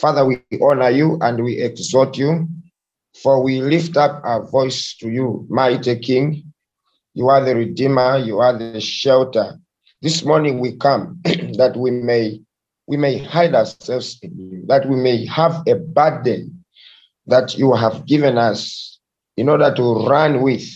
[0.00, 2.46] Father, we honor you and we exhort you,
[3.20, 6.52] for we lift up our voice to you, mighty King.
[7.14, 9.58] You are the Redeemer, you are the shelter.
[10.00, 12.40] This morning we come that we may
[12.86, 16.64] we may hide ourselves in you, that we may have a burden
[17.26, 19.00] that you have given us
[19.36, 20.66] in order to run with.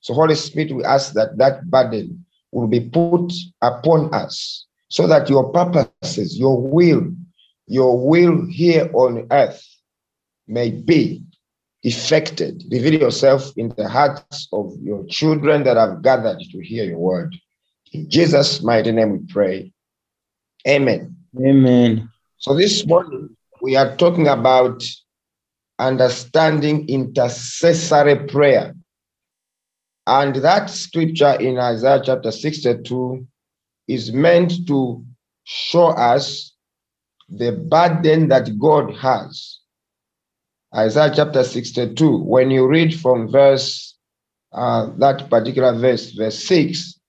[0.00, 5.30] So, Holy Spirit, we ask that that burden will be put upon us so that
[5.30, 7.12] your purposes, your will,
[7.72, 9.66] your will here on earth
[10.46, 11.22] may be
[11.82, 12.62] effected.
[12.70, 17.34] Reveal yourself in the hearts of your children that have gathered to hear your word.
[17.92, 19.72] In Jesus' mighty name we pray.
[20.68, 21.16] Amen.
[21.42, 22.10] Amen.
[22.36, 24.84] So this morning we are talking about
[25.78, 28.74] understanding intercessory prayer.
[30.06, 33.26] And that scripture in Isaiah chapter 62
[33.88, 35.02] is meant to
[35.44, 36.51] show us
[37.34, 39.60] the burden that God has.
[40.74, 43.96] Isaiah chapter 62, when you read from verse,
[44.52, 47.00] uh, that particular verse, verse 6,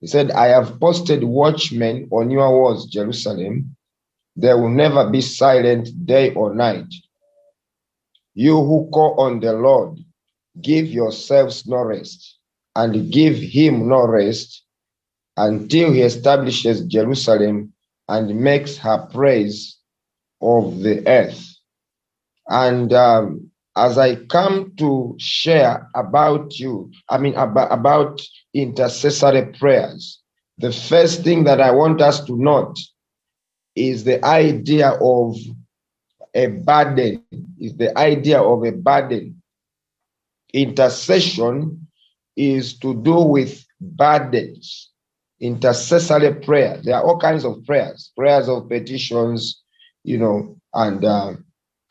[0.00, 3.76] he said, I have posted watchmen on your walls, Jerusalem.
[4.36, 6.92] They will never be silent day or night.
[8.34, 9.98] You who call on the Lord,
[10.60, 12.38] give yourselves no rest,
[12.76, 14.64] and give him no rest
[15.36, 17.71] until he establishes Jerusalem
[18.08, 19.78] and makes her praise
[20.40, 21.48] of the earth.
[22.48, 28.20] And um, as I come to share about you, I mean, about, about
[28.52, 30.20] intercessory prayers,
[30.58, 32.76] the first thing that I want us to note
[33.74, 35.36] is the idea of
[36.34, 37.22] a burden,
[37.58, 39.42] is the idea of a burden.
[40.52, 41.86] Intercession
[42.36, 44.91] is to do with burdens
[45.42, 46.80] intercessory prayer.
[46.82, 49.62] There are all kinds of prayers, prayers of petitions,
[50.04, 51.34] you know, and uh,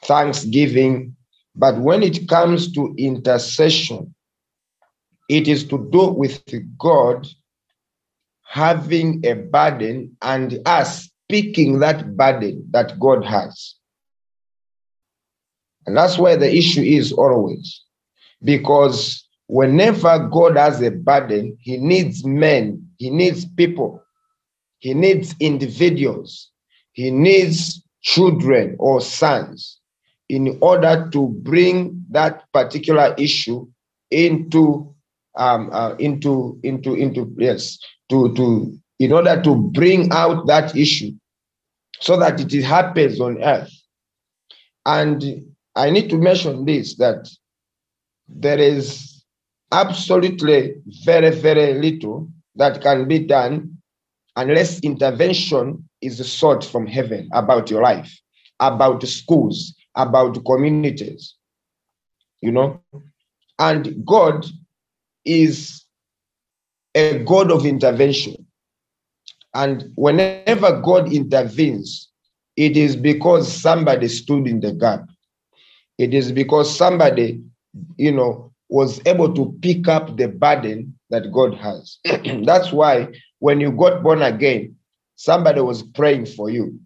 [0.05, 1.16] thanksgiving.
[1.55, 4.16] But when it comes to intercession,
[5.29, 6.41] it is to do with
[6.79, 7.28] God
[8.44, 13.75] having a burden and us speaking that burden that God has.
[15.85, 17.81] And that's where the issue is always.
[18.44, 24.00] Because whenever God has a burden, he needs men he needs people.
[24.78, 26.51] He needs individuals.
[26.91, 29.79] He needs children or sons
[30.29, 33.66] in order to bring that particular issue
[34.12, 34.94] into
[35.35, 37.79] um, uh, into into into yes
[38.12, 41.12] to to in order to bring out that issue
[42.01, 43.72] so that it happens on earth
[44.85, 45.23] and
[45.75, 47.29] i need to mention this that
[48.28, 49.23] there is
[49.72, 50.75] absolutely
[51.06, 53.78] very very little that can be done
[54.35, 58.12] unless intervention is sought from heaven about your life,
[58.59, 61.35] about schools, about communities.
[62.41, 62.81] You know,
[63.59, 64.45] and God
[65.25, 65.85] is
[66.95, 68.47] a God of intervention.
[69.53, 72.09] And whenever God intervenes,
[72.56, 75.07] it is because somebody stood in the gap.
[75.97, 77.44] It is because somebody,
[77.97, 81.99] you know, was able to pick up the burden that God has.
[82.44, 84.75] That's why when you got born again,
[85.16, 86.79] somebody was praying for you.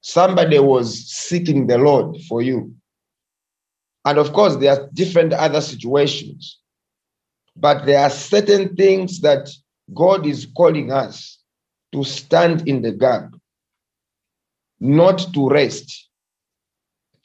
[0.00, 2.74] Somebody was seeking the Lord for you.
[4.04, 6.58] And of course, there are different other situations.
[7.56, 9.48] But there are certain things that
[9.94, 11.38] God is calling us
[11.92, 13.34] to stand in the gap,
[14.80, 16.08] not to rest.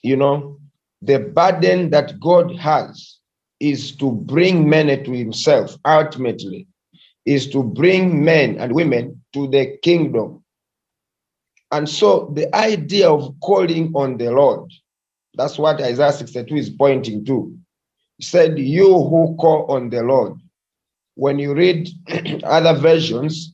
[0.01, 0.59] You know,
[1.01, 3.18] the burden that God has
[3.59, 6.67] is to bring men to himself, ultimately,
[7.25, 10.43] is to bring men and women to the kingdom.
[11.71, 14.71] And so the idea of calling on the Lord,
[15.35, 17.55] that's what Isaiah 62 is pointing to.
[18.17, 20.39] He said, You who call on the Lord.
[21.15, 21.89] When you read
[22.43, 23.53] other versions,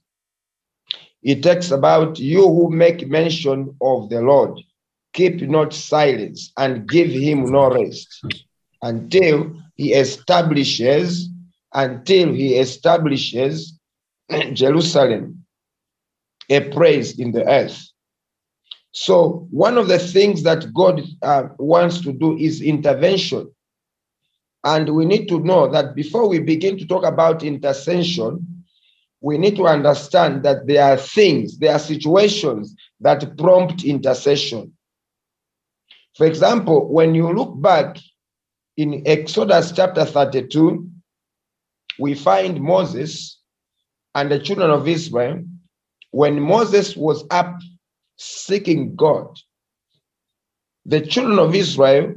[1.23, 4.59] it talks about you who make mention of the Lord,
[5.13, 8.23] keep not silence and give him no rest
[8.85, 11.29] until he establishes
[11.73, 13.77] until he establishes
[14.53, 15.43] Jerusalem
[16.49, 17.83] a praise in the earth.
[18.91, 23.51] So, one of the things that God uh, wants to do is intervention.
[24.63, 28.63] And we need to know that before we begin to talk about intercession,
[29.19, 34.71] we need to understand that there are things, there are situations that prompt intercession.
[36.15, 37.97] For example, when you look back
[38.77, 40.89] in Exodus chapter 32,
[41.99, 43.39] we find Moses
[44.15, 45.43] and the children of Israel
[46.11, 47.59] when Moses was up
[48.17, 49.37] seeking God.
[50.85, 52.13] the children of Israel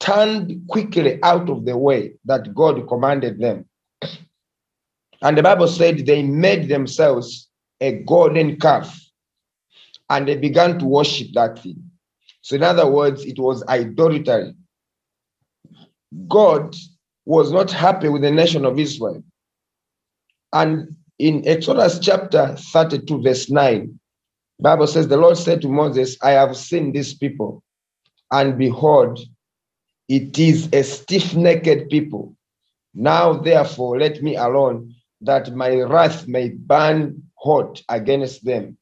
[0.00, 3.66] turned quickly out of the way that God commanded them.
[5.22, 7.48] And the Bible said they made themselves
[7.80, 9.00] a golden calf
[10.10, 11.90] and they began to worship that thing.
[12.42, 14.54] So, in other words, it was idolatry.
[16.28, 16.74] God
[17.24, 19.22] was not happy with the nation of Israel.
[20.52, 23.98] And in Exodus chapter 32, verse 9,
[24.60, 27.62] Bible says, The Lord said to Moses, I have seen these people,
[28.30, 29.18] and behold,
[30.08, 32.36] it is a stiff-necked people.
[32.94, 38.76] Now, therefore, let me alone, that my wrath may burn hot against them,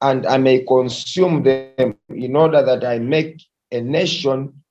[0.00, 3.42] and I may consume them, in order that I make
[3.72, 4.63] a nation,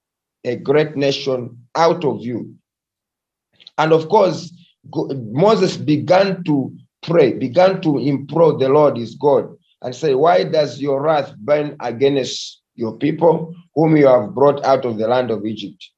[0.43, 2.55] a great nation out of you.
[3.77, 4.53] And of course,
[4.91, 10.81] Moses began to pray, began to implore the Lord his God and say, Why does
[10.81, 15.45] your wrath burn against your people whom you have brought out of the land of
[15.45, 15.89] Egypt?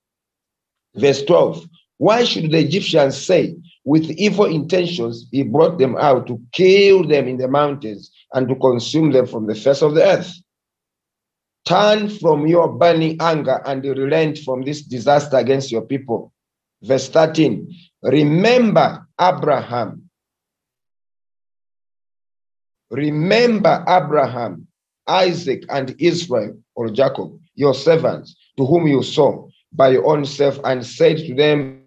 [0.95, 1.65] Verse 12
[1.97, 7.27] Why should the Egyptians say, with evil intentions, he brought them out to kill them
[7.27, 10.33] in the mountains and to consume them from the face of the earth?
[11.65, 16.31] Turn from your burning anger and relent from this disaster against your people.
[16.83, 17.73] Verse 13
[18.03, 20.09] Remember Abraham.
[22.91, 24.67] Remember Abraham,
[25.07, 30.59] Isaac, and Israel, or Jacob, your servants, to whom you saw by your own self,
[30.63, 31.81] and said to them,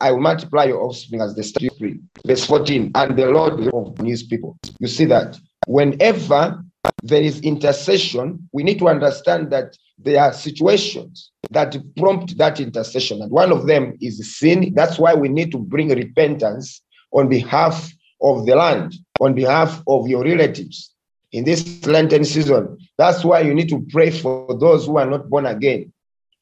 [0.00, 2.08] I will multiply your offspring as the star spring.
[2.26, 4.58] Verse 14, and the Lord of his people.
[4.80, 6.64] You see that whenever
[7.02, 13.20] there is intercession, we need to understand that there are situations that prompt that intercession.
[13.22, 14.72] And one of them is sin.
[14.74, 16.82] That's why we need to bring repentance
[17.12, 17.92] on behalf
[18.22, 20.94] of the land, on behalf of your relatives
[21.32, 22.78] in this Lenten season.
[22.98, 25.92] That's why you need to pray for those who are not born again.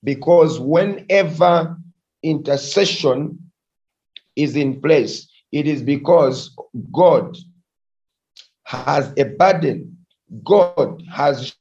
[0.05, 1.77] Because whenever
[2.23, 3.51] intercession
[4.37, 6.57] is in place, it is because
[6.93, 7.37] God
[8.65, 9.98] has a burden.
[10.45, 11.55] God has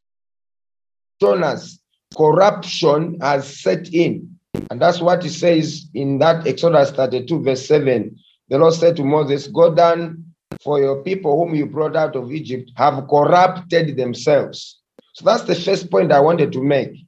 [1.22, 1.80] shown us
[2.16, 4.38] corruption has set in.
[4.70, 8.18] And that's what he says in that Exodus 32, verse 7.
[8.50, 10.26] The Lord said to Moses, Go down,
[10.64, 14.80] for your people whom you brought out of Egypt have corrupted themselves.
[15.14, 17.06] So that's the first point I wanted to make.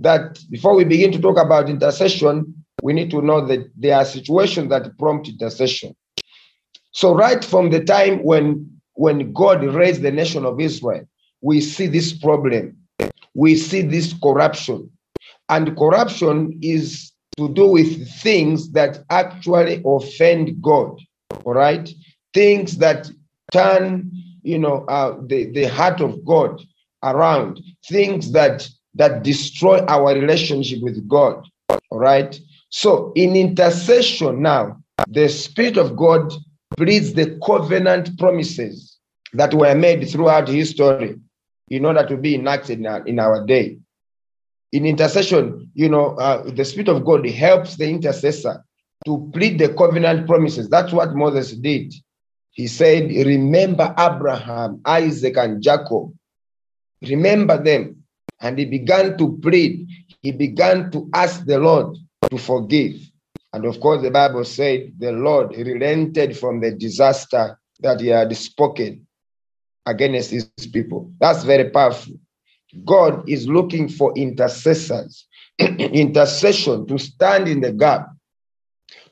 [0.00, 4.04] That before we begin to talk about intercession, we need to know that there are
[4.04, 5.96] situations that prompt intercession.
[6.92, 11.04] So, right from the time when, when God raised the nation of Israel,
[11.40, 12.76] we see this problem
[13.38, 14.90] we see this corruption.
[15.48, 20.98] And corruption is to do with things that actually offend God,
[21.44, 21.88] all right?
[22.34, 23.08] Things that
[23.52, 24.10] turn,
[24.42, 26.60] you know, uh, the, the heart of God
[27.04, 31.46] around, things that that destroy our relationship with God,
[31.90, 32.38] all right?
[32.70, 36.32] So in intercession now, the Spirit of God
[36.78, 38.98] pleads the covenant promises
[39.32, 41.16] that were made throughout history
[41.68, 43.78] in order to be enacted in our, in our day.
[44.70, 48.64] In intercession, you know, uh, the Spirit of God helps the intercessor
[49.04, 50.68] to plead the covenant promises.
[50.68, 51.92] That's what Moses did.
[52.52, 56.12] He said, Remember Abraham, Isaac, and Jacob.
[57.02, 58.04] Remember them.
[58.40, 59.88] And he began to plead.
[60.22, 61.96] He began to ask the Lord
[62.30, 63.00] to forgive.
[63.58, 68.36] And of course, the Bible said the Lord relented from the disaster that he had
[68.36, 69.04] spoken
[69.84, 71.10] against his people.
[71.18, 72.14] That's very powerful.
[72.84, 75.26] God is looking for intercessors,
[75.58, 78.06] intercession to stand in the gap,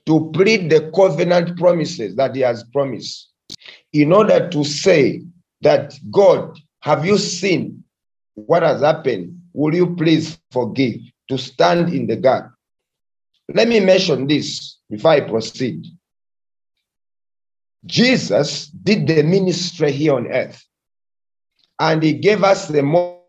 [0.07, 3.33] to plead the covenant promises that he has promised,
[3.93, 5.23] in order to say
[5.63, 7.83] that, God, have you seen
[8.37, 9.41] what has happened?
[9.53, 11.01] Will you please forgive?
[11.31, 12.53] To stand in the gap.
[13.53, 15.87] Let me mention this before I proceed.
[17.85, 20.65] Jesus did the ministry here on earth,
[21.79, 23.23] and he gave us the model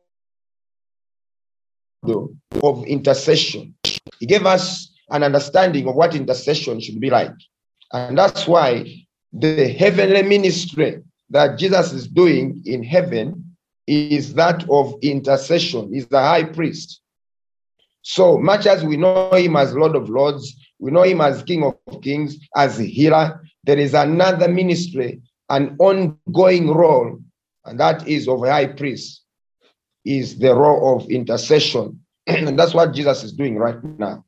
[2.64, 3.76] of intercession.
[4.20, 7.34] He gave us an understanding of what intercession should be like.
[7.94, 13.56] And that's why the heavenly ministry that Jesus is doing in heaven
[13.86, 15.94] is that of intercession.
[15.94, 17.02] He's the high priest.
[18.10, 21.66] So much as we know him as Lord of Lords, we know him as King
[21.66, 27.20] of Kings, as healer, there is another ministry, an ongoing role,
[27.66, 29.24] and that is of a high priest,
[30.06, 32.00] is the role of intercession.
[32.28, 34.24] and that's what Jesus is doing right now.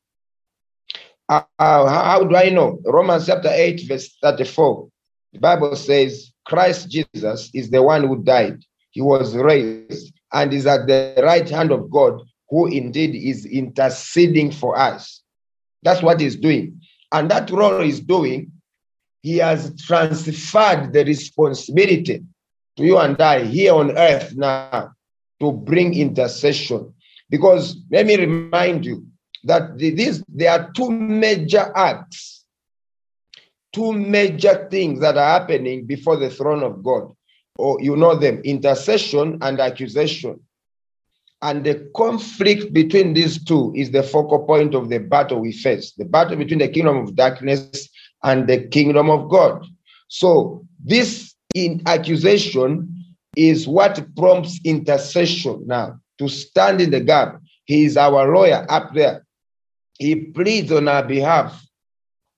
[1.30, 2.82] Uh, how do I know?
[2.84, 4.90] Romans chapter 8, verse 34.
[5.32, 8.62] The Bible says, Christ Jesus is the one who died.
[8.92, 12.20] He was raised and is at the right hand of God,
[12.50, 15.22] who indeed is interceding for us.
[15.84, 16.82] That's what he's doing.
[17.12, 18.52] And that role he's doing,
[19.22, 22.24] he has transferred the responsibility
[22.78, 24.92] to you and I here on earth now
[25.40, 26.94] to bring intercession.
[27.30, 29.06] Because let me remind you
[29.44, 29.78] that
[30.28, 32.46] there are two major acts,
[33.74, 37.14] two major things that are happening before the throne of God.
[37.58, 40.40] Or you know them intercession and accusation.
[41.42, 45.94] And the conflict between these two is the focal point of the battle we face
[45.94, 47.88] the battle between the kingdom of darkness
[48.24, 49.66] and the kingdom of God.
[50.10, 53.06] So, this in accusation
[53.36, 57.42] is what prompts intercession now to stand in the gap.
[57.66, 59.26] He is our lawyer up there.
[59.98, 61.66] He pleads on our behalf,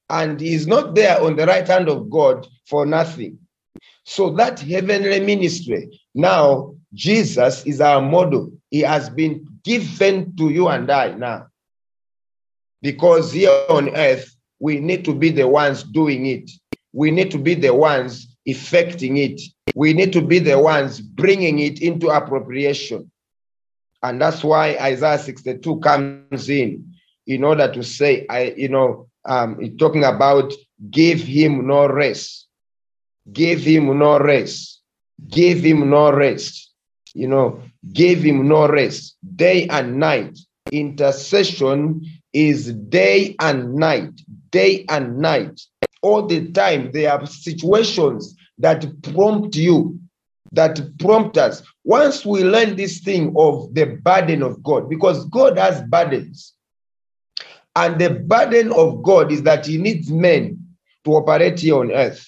[0.10, 3.40] and he's not there on the right hand of God for nothing.
[4.04, 8.52] So, that heavenly ministry now, Jesus is our model.
[8.72, 11.48] He has been given to you and I now.
[12.82, 16.50] Because here on earth, we need to be the ones doing it.
[16.94, 19.42] We need to be the ones effecting it.
[19.76, 23.12] We need to be the ones bringing it into appropriation.
[24.02, 26.94] And that's why Isaiah 62 comes in,
[27.28, 30.54] in order to say, I, you know, um, talking about
[30.90, 32.48] give him no rest.
[33.32, 34.82] Give him no rest.
[35.30, 36.72] Give him no rest.
[37.14, 37.62] You know,
[37.94, 39.18] give him no rest.
[39.36, 40.38] Day and night.
[40.72, 44.22] Intercession is day and night.
[44.52, 45.62] Day and night.
[46.02, 50.00] All the time, there are situations that prompt you,
[50.52, 51.64] that prompt us.
[51.84, 56.54] Once we learn this thing of the burden of God, because God has burdens,
[57.76, 62.28] and the burden of God is that He needs men to operate here on earth.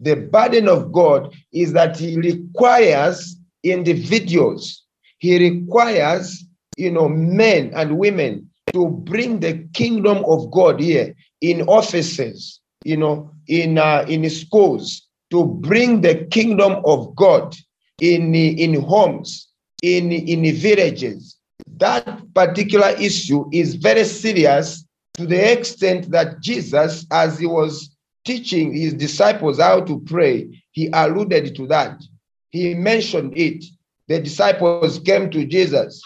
[0.00, 4.84] The burden of God is that He requires individuals,
[5.18, 6.44] He requires,
[6.76, 12.96] you know, men and women to bring the kingdom of God here in offices, you
[12.96, 17.56] know, in uh, in schools, to bring the kingdom of God
[18.00, 19.48] in, in homes,
[19.82, 21.36] in, in villages.
[21.76, 24.84] That particular issue is very serious
[25.16, 30.88] to the extent that Jesus, as he was teaching his disciples how to pray, he
[30.92, 32.02] alluded to that.
[32.50, 33.64] He mentioned it.
[34.08, 36.02] The disciples came to Jesus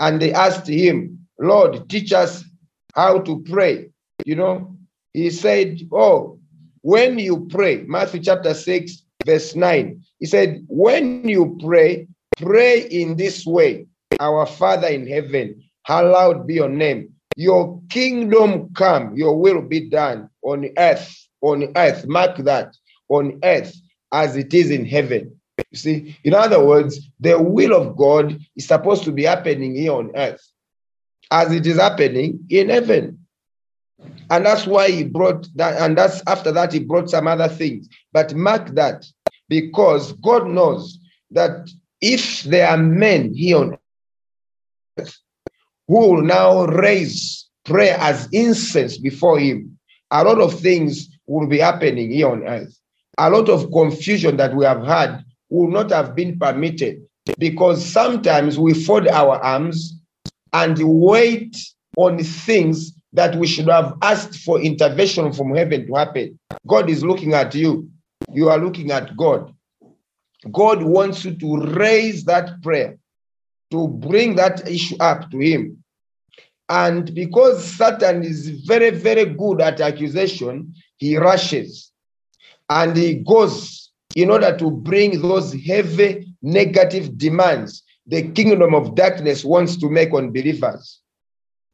[0.00, 2.44] and they asked him, Lord, teach us
[2.94, 3.90] how to pray.
[4.24, 4.76] You know,
[5.12, 6.38] he said, Oh,
[6.82, 13.16] when you pray, Matthew chapter 6, verse 9, he said, When you pray, pray in
[13.16, 13.86] this way
[14.18, 17.12] Our Father in heaven, hallowed be your name.
[17.36, 22.06] Your kingdom come, your will be done on earth, on earth.
[22.06, 22.74] Mark that,
[23.08, 23.74] on earth
[24.12, 25.35] as it is in heaven.
[25.58, 29.92] You see, in other words, the will of God is supposed to be happening here
[29.92, 30.46] on earth
[31.30, 33.26] as it is happening in heaven.
[34.30, 37.88] And that's why he brought that, and that's after that he brought some other things.
[38.12, 39.06] But mark that
[39.48, 40.98] because God knows
[41.30, 41.68] that
[42.00, 43.78] if there are men here on
[44.98, 45.18] earth
[45.88, 49.78] who will now raise prayer as incense before him,
[50.10, 52.78] a lot of things will be happening here on earth.
[53.18, 57.02] A lot of confusion that we have had will not have been permitted
[57.38, 60.00] because sometimes we fold our arms
[60.52, 61.56] and wait
[61.96, 66.38] on things that we should have asked for intervention from heaven to happen.
[66.66, 67.88] God is looking at you.
[68.32, 69.54] You are looking at God.
[70.52, 72.98] God wants you to raise that prayer,
[73.70, 75.82] to bring that issue up to Him.
[76.68, 81.92] And because Satan is very, very good at accusation, he rushes
[82.68, 83.85] and he goes
[84.16, 90.12] in order to bring those heavy negative demands the kingdom of darkness wants to make
[90.14, 91.00] on believers.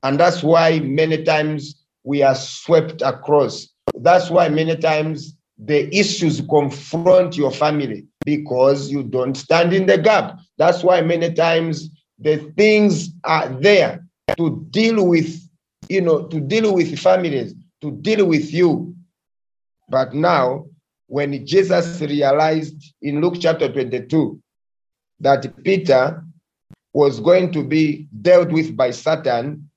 [0.02, 3.68] And that's why many times we are swept across.
[3.94, 9.99] That's why many times the issues confront your family because you don't stand in the
[9.99, 10.38] gap.
[10.58, 14.04] That's why many times the things are there
[14.38, 15.38] to deal with,
[15.88, 18.94] you know, to deal with families, to deal with you.
[19.88, 20.66] But now,
[21.12, 24.40] when Jesus realized in Luke chapter 22
[25.21, 26.25] that Peter
[26.95, 29.69] was going to be dealt with by Satan,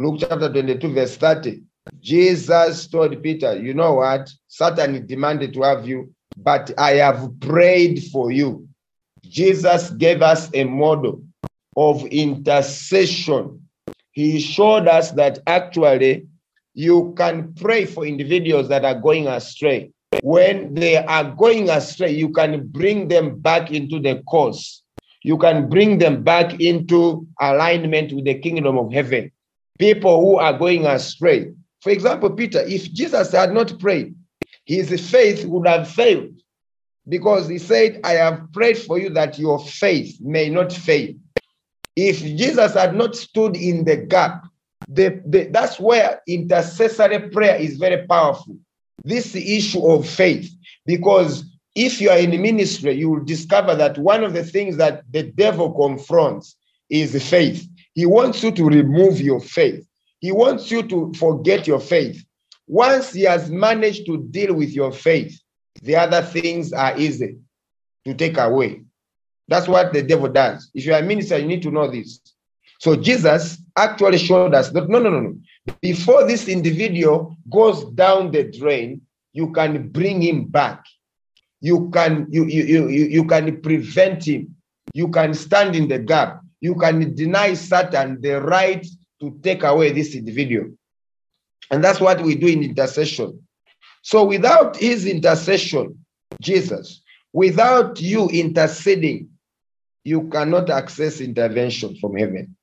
[0.00, 1.62] Luke chapter 22, verse 30.
[2.00, 4.28] Jesus told Peter, You know what?
[4.48, 8.66] Satan demanded to have you, but I have prayed for you.
[9.22, 11.22] Jesus gave us a model
[11.76, 13.60] of intercession.
[14.10, 16.26] He showed us that actually
[16.74, 19.92] you can pray for individuals that are going astray.
[20.22, 24.82] When they are going astray, you can bring them back into the course.
[25.24, 29.32] you can bring them back into alignment with the kingdom of heaven.
[29.78, 31.50] People who are going astray.
[31.80, 34.14] For example, Peter, if Jesus had not prayed,
[34.66, 36.38] his faith would have failed
[37.08, 41.14] because he said, I have prayed for you that your faith may not fail.
[41.96, 44.44] If Jesus had not stood in the gap,
[44.88, 48.58] the, the, that's where intercessory prayer is very powerful.
[49.04, 50.50] This issue of faith,
[50.86, 51.44] because
[51.74, 55.24] if you are in ministry, you will discover that one of the things that the
[55.24, 56.56] devil confronts
[56.88, 57.68] is faith.
[57.94, 59.86] He wants you to remove your faith.
[60.20, 62.24] He wants you to forget your faith.
[62.66, 65.38] Once he has managed to deal with your faith,
[65.82, 67.36] the other things are easy
[68.04, 68.82] to take away.
[69.48, 70.70] That's what the devil does.
[70.72, 72.20] If you are a minister, you need to know this.
[72.80, 75.36] So Jesus actually showed us that no, no, no, no.
[75.80, 79.02] Before this individual goes down the drain,
[79.32, 80.84] you can bring him back.
[81.60, 84.56] You can you you you, you can prevent him.
[84.92, 86.40] You can stand in the gap.
[86.60, 88.86] You can deny Satan the right
[89.20, 90.70] to take away this individual.
[91.70, 93.46] And that's what we do in intercession.
[94.02, 96.04] So without his intercession,
[96.40, 97.02] Jesus,
[97.32, 99.30] without you interceding,
[100.04, 102.54] you cannot access intervention from heaven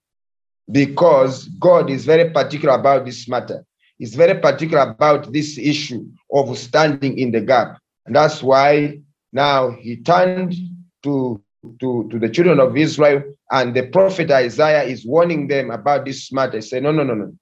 [0.71, 3.65] because God is very particular about this matter.
[3.97, 7.77] He's very particular about this issue of standing in the gap.
[8.05, 8.99] And that's why
[9.31, 10.55] now he turned
[11.03, 11.41] to,
[11.79, 16.31] to, to the children of Israel, and the prophet Isaiah is warning them about this
[16.31, 16.57] matter.
[16.57, 17.33] He said, No, no, no, no.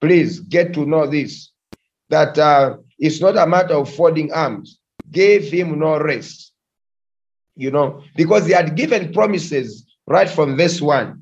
[0.00, 1.50] Please get to know this
[2.08, 4.78] that uh, it's not a matter of folding arms.
[5.10, 6.52] Gave him no rest.
[7.54, 11.21] You know, because he had given promises right from verse one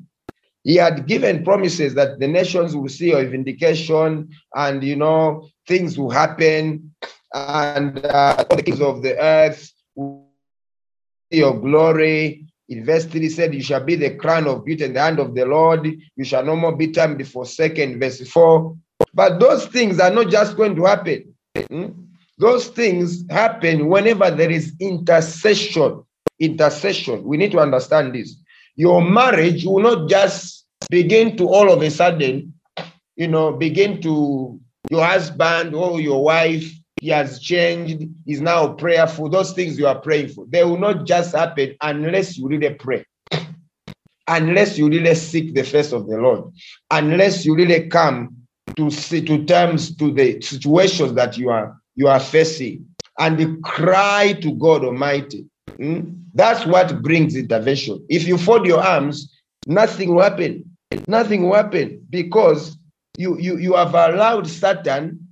[0.62, 5.98] he had given promises that the nations will see your vindication and you know things
[5.98, 6.94] will happen
[7.32, 10.26] and uh, the kings of the earth will
[11.32, 12.46] see your glory.
[12.68, 15.18] In verse 3 he said you shall be the crown of beauty in the hand
[15.18, 15.86] of the lord.
[16.16, 18.76] You shall no more be termed before second verse 4
[19.14, 21.34] but those things are not just going to happen.
[21.56, 21.86] Hmm?
[22.40, 26.02] those things happen whenever there is intercession.
[26.38, 27.22] Intercession.
[27.22, 28.36] We need to understand this
[28.80, 32.54] your marriage will not just begin to all of a sudden,
[33.14, 34.58] you know, begin to
[34.90, 36.64] your husband or your wife,
[36.98, 39.28] he has changed, he's now prayerful.
[39.28, 43.04] Those things you are praying for, they will not just happen unless you really pray.
[44.28, 46.44] unless you really seek the face of the Lord,
[46.90, 48.34] unless you really come
[48.76, 52.86] to see to terms to the situations that you are you are facing
[53.18, 55.49] and cry to God Almighty.
[55.78, 56.24] Mm?
[56.34, 58.04] That's what brings intervention.
[58.08, 60.76] If you fold your arms, nothing will happen.
[61.06, 62.76] Nothing will happen because
[63.16, 65.28] you, you, you have allowed Satan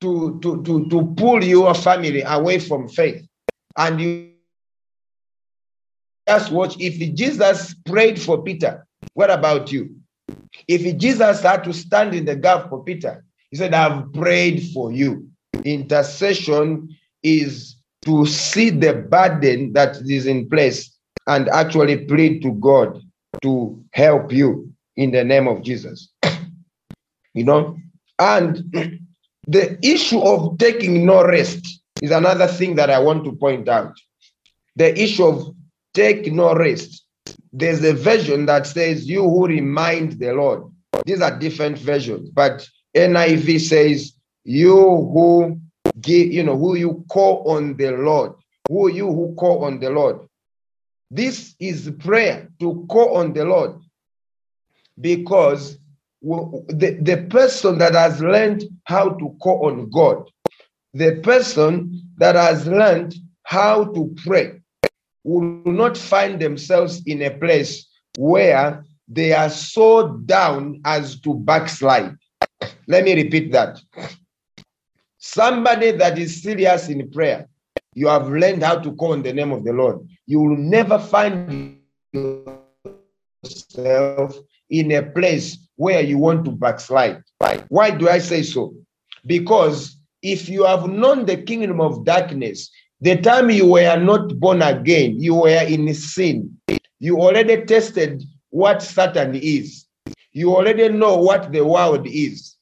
[0.00, 3.26] to, to, to, to pull your family away from faith.
[3.76, 4.30] And you
[6.28, 9.96] just watch if Jesus prayed for Peter, what about you?
[10.68, 14.92] If Jesus had to stand in the gap for Peter, he said, I've prayed for
[14.92, 15.28] you.
[15.64, 17.73] Intercession is
[18.04, 20.94] to see the burden that is in place
[21.26, 23.00] and actually plead to God
[23.42, 26.10] to help you in the name of Jesus.
[27.34, 27.76] you know,
[28.18, 28.56] and
[29.46, 33.98] the issue of taking no rest is another thing that I want to point out.
[34.76, 35.54] The issue of
[35.94, 37.04] take no rest.
[37.52, 40.64] There's a version that says, You who remind the Lord.
[41.04, 44.12] These are different versions, but NIV says,
[44.44, 45.60] You who
[46.00, 48.32] give, you know, who you call on the Lord,
[48.68, 50.28] who you who call on the Lord.
[51.10, 53.80] This is prayer to call on the Lord
[55.00, 55.78] because
[56.22, 60.28] the, the person that has learned how to call on God,
[60.92, 64.60] the person that has learned how to pray,
[65.22, 72.16] will not find themselves in a place where they are so down as to backslide.
[72.86, 73.80] Let me repeat that.
[75.26, 77.48] Somebody that is serious in prayer,
[77.94, 80.06] you have learned how to call on the name of the Lord.
[80.26, 81.80] You will never find
[83.42, 84.36] yourself
[84.68, 87.22] in a place where you want to backslide.
[87.68, 88.74] Why do I say so?
[89.24, 94.60] Because if you have known the kingdom of darkness, the time you were not born
[94.60, 96.60] again, you were in sin.
[97.00, 99.86] You already tested what Satan is.
[100.32, 102.53] You already know what the world is.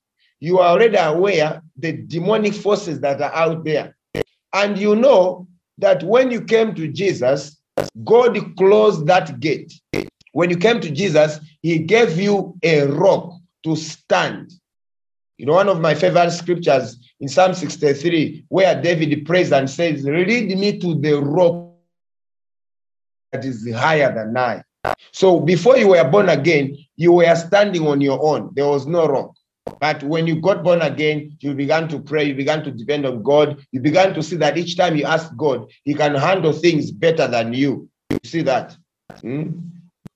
[0.42, 3.96] You are already aware the demonic forces that are out there.
[4.52, 5.46] And you know
[5.78, 7.62] that when you came to Jesus,
[8.02, 9.72] God closed that gate.
[10.32, 14.50] When you came to Jesus, he gave you a rock to stand.
[15.38, 20.02] You know, one of my favorite scriptures in Psalm 63, where David prays and says,
[20.02, 21.70] Lead me to the rock
[23.30, 24.64] that is higher than I.
[25.12, 28.50] So before you were born again, you were standing on your own.
[28.56, 29.36] There was no rock.
[29.80, 33.22] But when you got born again, you began to pray, you began to depend on
[33.22, 33.64] God.
[33.72, 37.26] You began to see that each time you ask God, He can handle things better
[37.26, 37.88] than you.
[38.10, 38.76] You see that?
[39.20, 39.50] Hmm?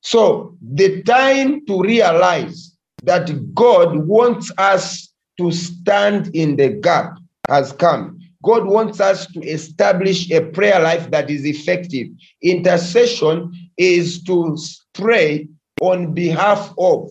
[0.02, 7.72] So the time to realize that God wants us to stand in the gap has
[7.72, 8.20] come.
[8.42, 12.08] God wants us to establish a prayer life that is effective.
[12.42, 14.56] Intercession is to
[14.94, 15.48] pray
[15.80, 17.10] on behalf of,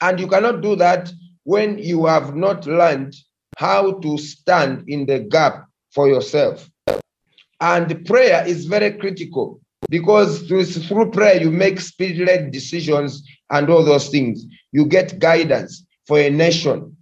[0.00, 1.10] and you cannot do that
[1.48, 3.14] when you have not learned
[3.56, 6.68] how to stand in the gap for yourself.
[7.60, 9.58] And prayer is very critical
[9.88, 14.44] because through prayer you make spirit-led decisions and all those things.
[14.72, 16.94] You get guidance for a nation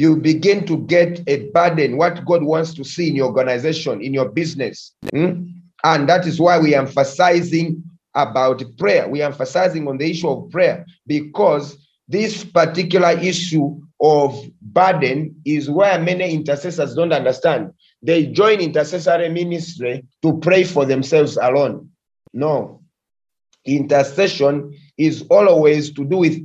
[0.00, 4.14] you begin to get a burden, what God wants to see in your organization, in
[4.14, 4.94] your business.
[5.12, 5.42] Hmm?
[5.84, 7.82] And that is why we are emphasizing
[8.14, 9.06] about prayer.
[9.08, 11.76] We are emphasizing on the issue of prayer because
[12.10, 17.72] this particular issue of burden is where many intercessors don't understand.
[18.02, 21.90] They join intercessory ministry to pray for themselves alone.
[22.32, 22.82] No.
[23.64, 26.38] Intercession is always to do with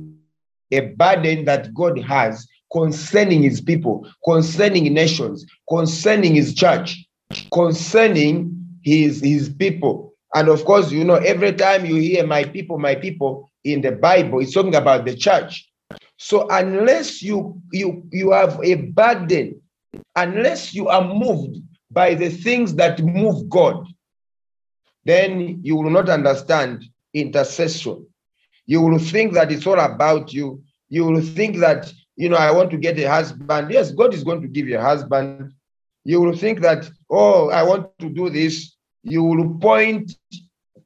[0.70, 7.04] a burden that God has concerning his people, concerning nations, concerning his church,
[7.52, 10.14] concerning his, his people.
[10.32, 13.92] And of course, you know, every time you hear my people, my people in the
[13.92, 15.68] Bible, it's talking about the church.
[16.16, 19.60] So unless you you you have a burden,
[20.14, 21.58] unless you are moved
[21.90, 23.86] by the things that move God,
[25.04, 28.06] then you will not understand intercession.
[28.66, 30.62] You will think that it's all about you.
[30.88, 33.70] You will think that you know, I want to get a husband.
[33.70, 35.52] Yes, God is going to give you a husband.
[36.04, 38.74] You will think that, oh, I want to do this.
[39.02, 40.12] You will point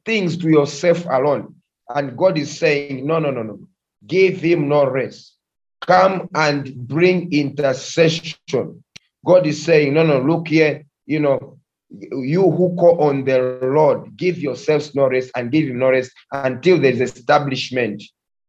[0.04, 1.54] things to yourself alone.
[1.94, 3.60] And God is saying, no, no, no, no.
[4.06, 5.36] Give him no rest.
[5.80, 8.84] Come and bring intercession.
[9.24, 11.58] God is saying, no, no, look here, you know,
[11.90, 16.12] you who call on the Lord, give yourselves no rest and give him no rest
[16.30, 18.02] until there's establishment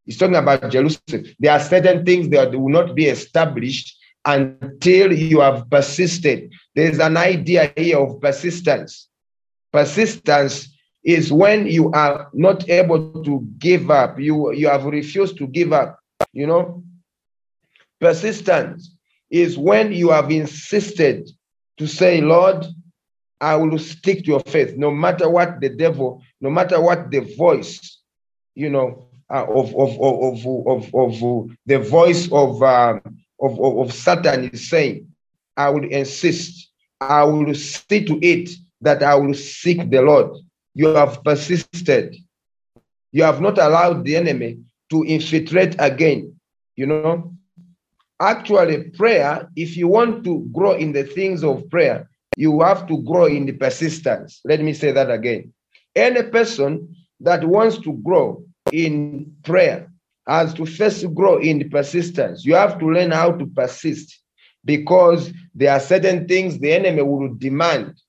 [0.06, 1.26] He's talking about Jerusalem.
[1.40, 6.52] There are certain things that will not be established until you have persisted.
[6.76, 9.08] There's an idea here of persistence.
[9.72, 10.71] Persistence
[11.04, 14.20] is when you are not able to give up.
[14.20, 16.00] You, you have refused to give up.
[16.34, 16.84] You know,
[18.00, 18.96] persistence
[19.30, 21.30] is when you have insisted
[21.78, 22.66] to say, Lord,
[23.40, 27.22] I will stick to your faith, no matter what the devil, no matter what the
[27.22, 28.00] voice,
[28.54, 33.02] you know, uh, of, of, of, of, of, of, the voice of, um,
[33.40, 35.08] of, of, of Satan is saying,
[35.58, 38.50] I will insist, I will see to it
[38.82, 40.38] that I will seek the Lord.
[40.74, 42.16] You have persisted.
[43.12, 46.36] You have not allowed the enemy to infiltrate again.
[46.76, 47.34] You know,
[48.20, 53.02] actually, prayer, if you want to grow in the things of prayer, you have to
[53.04, 54.42] grow in the persistence.
[54.46, 55.54] Let me say that again.
[55.96, 59.92] Any person that wants to grow in prayer
[60.28, 62.46] has to first grow in persistence.
[62.46, 64.22] You have to learn how to persist
[64.64, 68.00] because there are certain things the enemy will demand.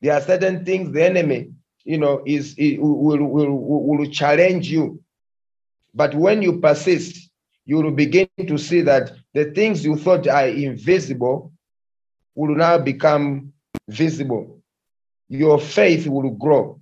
[0.00, 1.50] There are certain things the enemy,
[1.84, 5.02] you know, is will, will, will, challenge you.
[5.94, 7.30] But when you persist,
[7.64, 11.52] you will begin to see that the things you thought are invisible
[12.34, 13.52] will now become
[13.88, 14.60] visible.
[15.28, 16.80] Your faith will grow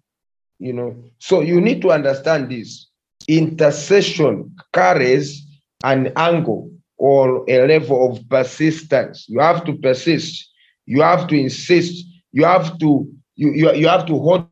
[0.59, 0.97] you know.
[1.19, 2.87] So you need to understand this.
[3.27, 5.45] Intercession carries
[5.85, 9.27] an angle or a level of persistence.
[9.29, 10.51] You have to persist.
[10.87, 12.05] You have to insist.
[12.39, 14.47] You have to you, you, you have to hold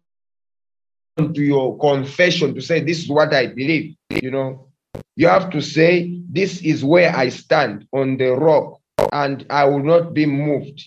[1.17, 3.95] to your confession to say this is what I believe.
[4.11, 4.67] You know,
[5.15, 8.81] you have to say this is where I stand on the rock
[9.13, 10.83] and I will not be moved.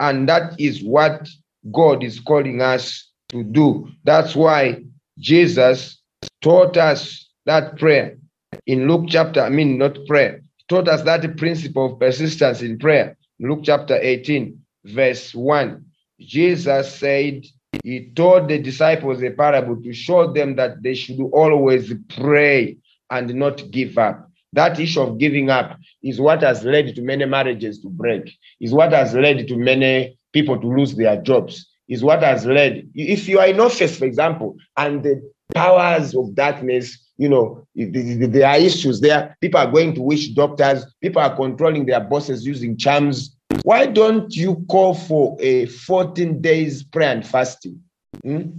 [0.00, 1.26] And that is what
[1.72, 3.88] God is calling us to do.
[4.04, 4.84] That's why
[5.18, 6.02] Jesus
[6.42, 8.18] taught us that prayer
[8.66, 13.16] in Luke chapter, I mean, not prayer, taught us that principle of persistence in prayer.
[13.40, 15.86] Luke chapter 18, verse 1.
[16.20, 17.44] Jesus said,
[17.82, 22.76] He told the disciples a parable to show them that they should always pray
[23.10, 24.30] and not give up.
[24.52, 28.72] That issue of giving up is what has led to many marriages to break, is
[28.72, 32.88] what has led to many people to lose their jobs, is what has led.
[32.94, 38.48] If you are in office, for example, and the powers of darkness, you know, there
[38.48, 39.36] are issues there.
[39.40, 40.84] People are going to witch doctors.
[41.00, 43.33] People are controlling their bosses using charms.
[43.62, 47.80] Why don't you call for a 14 days prayer and fasting?
[48.22, 48.50] Hmm?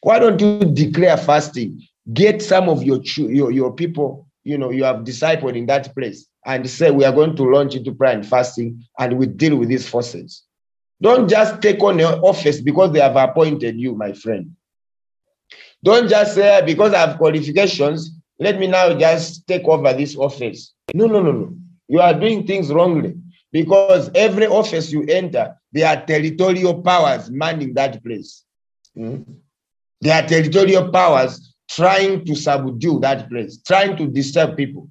[0.00, 1.82] Why don't you declare fasting?
[2.12, 6.26] get some of your, your, your people, you know, you have discipled in that place
[6.46, 9.68] and say, we are going to launch into prayer and fasting and we deal with
[9.68, 10.44] these forces.
[11.00, 14.54] Don't just take on your office because they have appointed you, my friend.
[15.82, 20.74] Don't just say, because I have qualifications, let me now just take over this office.
[20.94, 21.54] No, no, no, no.
[21.86, 23.14] You are doing things wrongly
[23.52, 28.44] because every office you enter, there are territorial powers manning that place.
[28.96, 29.24] Mm?
[30.00, 34.88] There are territorial powers trying to subdue that place, trying to disturb people.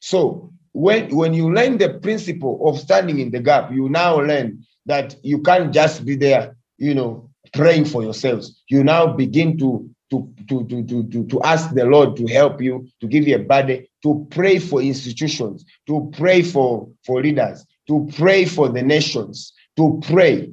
[0.00, 4.64] So when, when you learn the principle of standing in the gap, you now learn
[4.86, 8.62] that you can't just be there, you know, praying for yourselves.
[8.68, 12.60] You now begin to to, to, to, to, to, to ask the Lord to help
[12.60, 17.64] you, to give you a body, to pray for institutions, to pray for, for leaders,
[17.88, 20.52] to pray for the nations, to pray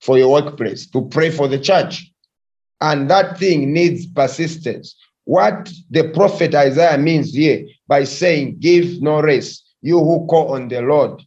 [0.00, 2.10] for your workplace, to pray for the church.
[2.80, 4.96] And that thing needs persistence.
[5.24, 10.68] What the prophet Isaiah means here by saying, Give no rest, you who call on
[10.68, 11.22] the Lord,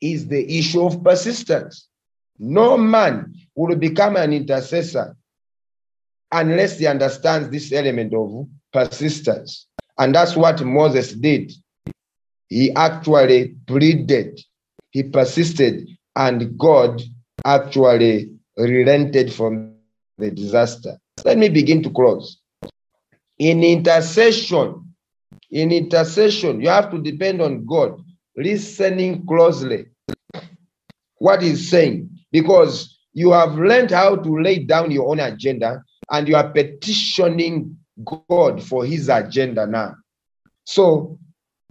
[0.00, 1.86] is the issue of persistence.
[2.40, 5.16] No man will become an intercessor
[6.32, 9.66] unless he understands this element of persistence.
[9.98, 11.52] And that's what Moses did.
[12.48, 14.40] He actually pleaded,
[14.90, 17.02] he persisted, and God
[17.44, 19.74] actually relented from
[20.16, 20.98] the disaster.
[21.24, 22.40] Let me begin to close.
[23.38, 24.94] In intercession,
[25.50, 28.00] in intercession, you have to depend on God,
[28.36, 29.86] listening closely.
[31.18, 36.28] What he's saying, because you have learned how to lay down your own agenda and
[36.28, 39.96] you are petitioning God for his agenda now.
[40.64, 41.18] So,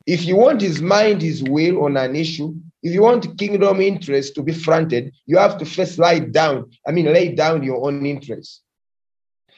[0.05, 4.35] if you want his mind, his will on an issue, if you want kingdom interest
[4.35, 8.05] to be fronted, you have to first lie down, I mean, lay down your own
[8.05, 8.61] interest.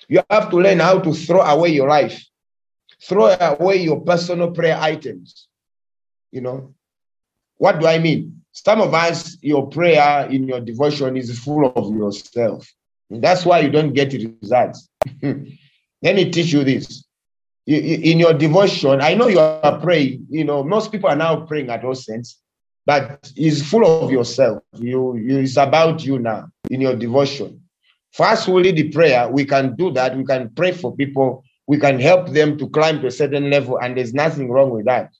[0.07, 2.25] You have to learn how to throw away your life,
[3.03, 5.47] throw away your personal prayer items.
[6.31, 6.73] You know,
[7.57, 8.41] what do I mean?
[8.51, 12.67] Some of us, your prayer in your devotion is full of yourself.
[13.09, 14.89] That's why you don't get results.
[15.21, 17.05] Let me teach you this.
[17.65, 20.27] In your devotion, I know you are praying.
[20.29, 22.39] You know, most people are now praying at all sense,
[22.85, 24.63] but it's full of yourself.
[24.73, 27.61] You, you it's about you now in your devotion.
[28.11, 29.29] First, we lead the prayer.
[29.29, 30.17] We can do that.
[30.17, 31.43] We can pray for people.
[31.67, 34.85] We can help them to climb to a certain level, and there's nothing wrong with
[34.85, 35.11] that.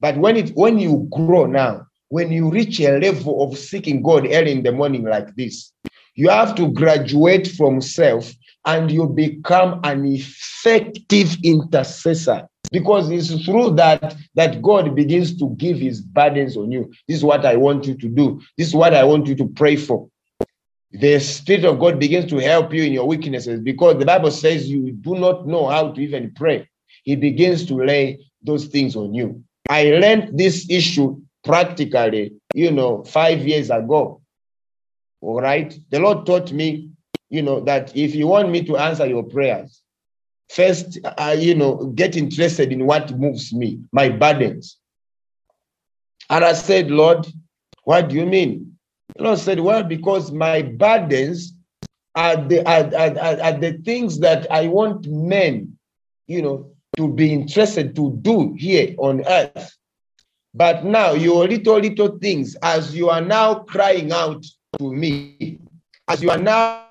[0.00, 4.26] But when it when you grow now, when you reach a level of seeking God
[4.30, 5.72] early in the morning like this,
[6.18, 8.32] you have to graduate from self
[8.64, 15.78] and you become an effective intercessor because it's through that that God begins to give
[15.78, 16.90] his burdens on you.
[17.06, 18.40] This is what I want you to do.
[18.56, 20.08] This is what I want you to pray for.
[20.90, 24.68] The Spirit of God begins to help you in your weaknesses because the Bible says
[24.68, 26.68] you do not know how to even pray.
[27.04, 29.44] He begins to lay those things on you.
[29.68, 34.20] I learned this issue practically, you know, five years ago.
[35.20, 35.76] All right.
[35.90, 36.90] The Lord taught me,
[37.28, 39.82] you know, that if you want me to answer your prayers,
[40.48, 44.78] first, uh, you know, get interested in what moves me, my burdens.
[46.30, 47.26] And I said, Lord,
[47.84, 48.78] what do you mean?
[49.16, 51.54] The Lord said, well, because my burdens
[52.14, 55.78] are the, are, are, are the things that I want men,
[56.26, 59.76] you know, to be interested to do here on earth.
[60.54, 64.44] But now your little, little things, as you are now crying out
[64.78, 65.58] to me
[66.08, 66.84] as you are now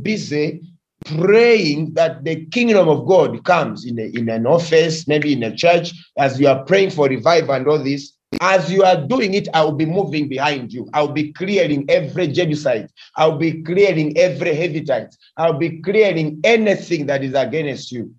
[0.00, 0.60] busy
[1.04, 5.54] praying that the kingdom of God comes in, a, in an office, maybe in a
[5.54, 8.12] church, as you are praying for revival and all this.
[8.40, 10.88] As you are doing it, I will be moving behind you.
[10.92, 12.90] I'll be clearing every Jebusite.
[13.16, 15.14] I'll be clearing every Hevitite.
[15.36, 18.14] I'll be clearing anything that is against you.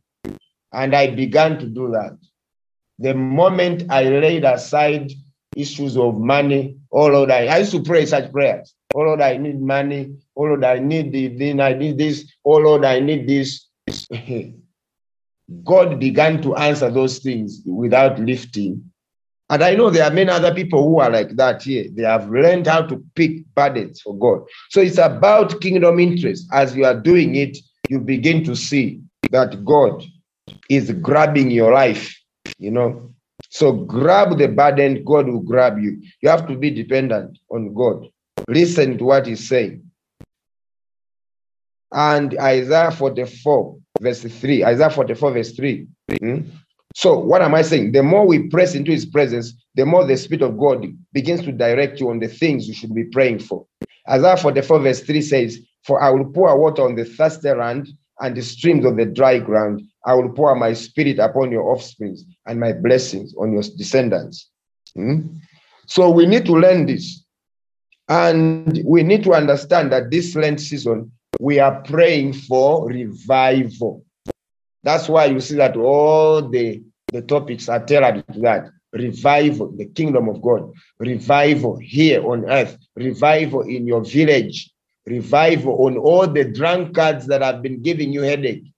[0.71, 2.17] And I began to do that.
[2.99, 5.11] The moment I laid aside
[5.55, 6.77] issues of money.
[6.91, 8.73] Oh Lord, I, I used to pray such prayers.
[8.93, 10.15] Oh Lord, I need money.
[10.35, 11.59] Oh Lord, I need this.
[11.59, 12.31] I need this.
[12.45, 13.67] Oh Lord, I need this.
[15.63, 18.89] God began to answer those things without lifting.
[19.49, 21.85] And I know there are many other people who are like that here.
[21.93, 24.47] They have learned how to pick burdens for God.
[24.69, 26.47] So it's about kingdom interest.
[26.51, 27.57] As you are doing it,
[27.89, 30.03] you begin to see that God
[30.69, 32.15] is grabbing your life,
[32.57, 33.12] you know,
[33.49, 36.01] so grab the burden, God will grab you.
[36.21, 38.07] You have to be dependent on God.
[38.47, 39.83] Listen to what he's saying.
[41.91, 44.65] And Isaiah 44, verse 3.
[44.65, 45.87] Isaiah 44, verse 3.
[46.19, 46.39] Hmm?
[46.95, 47.91] So, what am I saying?
[47.91, 51.51] The more we press into his presence, the more the Spirit of God begins to
[51.51, 53.65] direct you on the things you should be praying for.
[54.09, 57.87] Isaiah 44, verse 3 says, For I will pour water on the thirsty land
[58.19, 59.81] and the streams of the dry ground.
[60.05, 64.49] I will pour my spirit upon your offsprings and my blessings on your descendants.
[64.95, 65.37] Hmm?
[65.87, 67.23] So we need to learn this.
[68.09, 74.05] And we need to understand that this Lent season, we are praying for revival.
[74.83, 79.85] That's why you see that all the, the topics are tailored to that revival, the
[79.85, 84.69] kingdom of God, revival here on earth, revival in your village,
[85.05, 88.72] revival on all the drunkards that have been giving you headache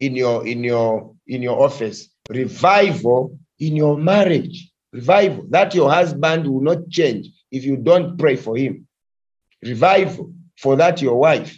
[0.00, 6.46] in your in your in your office, revival in your marriage, revival that your husband
[6.46, 8.86] will not change if you don't pray for him,
[9.62, 11.56] revival for that your wife,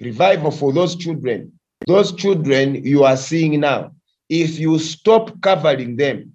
[0.00, 1.52] revival for those children,
[1.86, 3.92] those children you are seeing now.
[4.28, 6.32] If you stop covering them,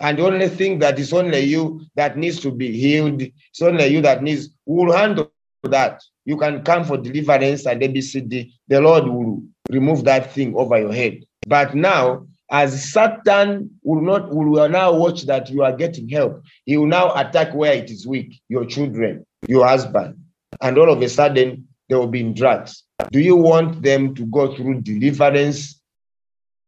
[0.00, 3.86] and the only thing that is only you that needs to be healed, it's only
[3.86, 5.30] you that needs, will handle
[5.62, 6.02] that.
[6.24, 8.52] You can come for deliverance and ABCD.
[8.66, 11.24] The Lord will remove that thing over your head.
[11.46, 16.76] But now, as Satan will not will now watch that you are getting help, he
[16.76, 20.22] will now attack where it is weak, your children, your husband,
[20.60, 22.84] and all of a sudden they will be in drugs.
[23.10, 25.80] Do you want them to go through deliverance?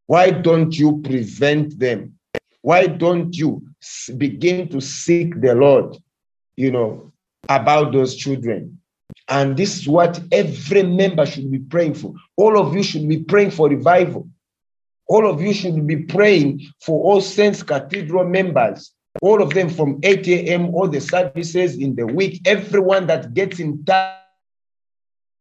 [0.07, 2.19] Why don't you prevent them?
[2.61, 3.63] Why don't you
[4.17, 5.97] begin to seek the Lord,
[6.57, 7.13] you know,
[7.49, 8.81] about those children?
[9.29, 12.15] And this is what every member should be praying for.
[12.37, 14.29] All of you should be praying for revival.
[15.07, 20.01] All of you should be praying for all Saints Cathedral members, all of them from
[20.03, 24.19] 8 a.m., all the services in the week, everyone that gets in touch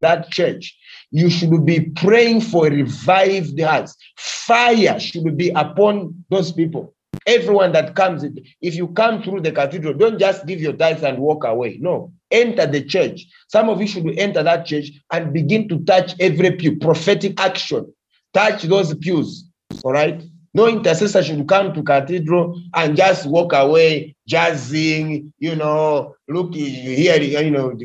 [0.04, 0.78] that church,
[1.10, 3.96] you should be praying for revived hearts.
[4.18, 6.94] Fire should be upon those people.
[7.26, 8.24] Everyone that comes,
[8.62, 11.78] if you come through the cathedral, don't just give your tithes and walk away.
[11.80, 13.26] No, enter the church.
[13.48, 17.94] Some of you should enter that church and begin to touch every pew, prophetic action.
[18.34, 19.50] Touch those pews.
[19.84, 20.22] All right.
[20.56, 27.20] No intercessor should come to cathedral and just walk away, jazzing, you know, look here,
[27.20, 27.76] you know,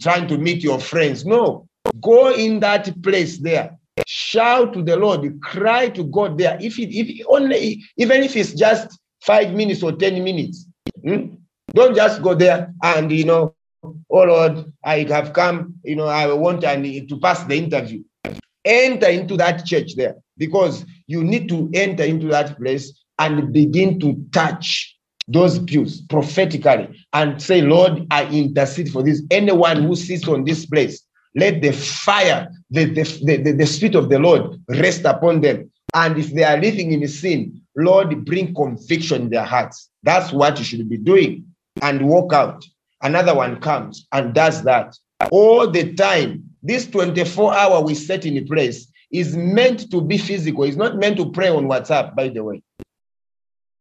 [0.00, 1.24] trying to meet your friends.
[1.24, 1.68] No,
[2.00, 3.78] go in that place there.
[4.06, 6.58] Shout to the Lord, cry to God there.
[6.60, 10.66] If it, if only, even if it's just five minutes or 10 minutes,
[11.02, 11.34] hmm?
[11.74, 13.55] don't just go there and, you know,
[14.10, 18.02] oh Lord, I have come, you know, I want to pass the interview.
[18.64, 24.00] Enter into that church there because you need to enter into that place and begin
[24.00, 24.96] to touch
[25.28, 29.22] those pews prophetically and say, Lord, I intercede for this.
[29.30, 31.02] Anyone who sits on this place,
[31.34, 35.70] let the fire, the, the, the, the spirit of the Lord rest upon them.
[35.94, 39.90] And if they are living in sin, Lord, bring conviction in their hearts.
[40.02, 41.46] That's what you should be doing.
[41.82, 42.64] And walk out.
[43.06, 44.98] Another one comes and does that
[45.30, 46.42] all the time.
[46.60, 50.64] This 24 hour we set in place is meant to be physical.
[50.64, 52.62] It's not meant to pray on WhatsApp, by the way.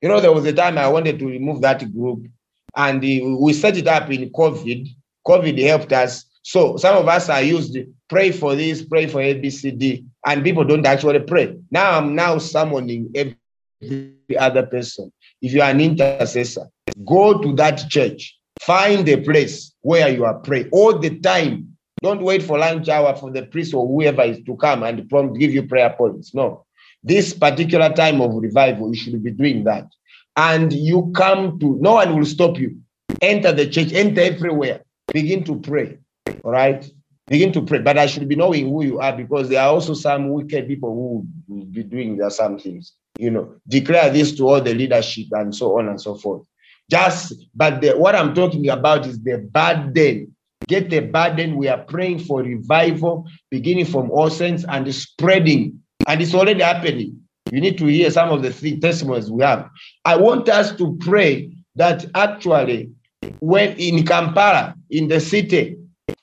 [0.01, 2.27] You know, there was a time I wanted to remove that group,
[2.75, 4.87] and we set it up in COVID.
[5.25, 6.25] COVID helped us.
[6.43, 10.63] So some of us are used to pray for this, pray for ABCD, and people
[10.63, 11.57] don't actually pray.
[11.71, 15.11] Now I'm now summoning every other person.
[15.41, 16.67] If you are an intercessor,
[17.03, 22.21] go to that church, find a place where you are praying all the time don't
[22.21, 25.53] wait for lunch hour for the priest or whoever is to come and prompt, give
[25.53, 26.33] you prayer points.
[26.33, 26.65] No.
[27.03, 29.87] This particular time of revival, you should be doing that.
[30.35, 32.77] And you come to, no one will stop you.
[33.21, 34.81] Enter the church, enter everywhere.
[35.13, 35.97] Begin to pray.
[36.43, 36.85] All right?
[37.27, 37.79] Begin to pray.
[37.79, 40.93] But I should be knowing who you are because there are also some wicked people
[40.93, 42.93] who will be doing some things.
[43.17, 46.45] You know, declare this to all the leadership and so on and so forth.
[46.89, 50.35] Just, but the, what I'm talking about is the burden
[50.67, 51.57] Get the burden.
[51.57, 55.81] We are praying for revival, beginning from all saints and spreading.
[56.07, 57.21] And it's already happening.
[57.51, 59.69] You need to hear some of the three testimonies we have.
[60.03, 62.91] I want us to pray that actually,
[63.39, 65.77] when in Kampala, in the city,